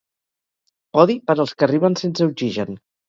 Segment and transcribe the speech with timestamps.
[0.97, 2.81] Podi per als que arriben sense oxigen.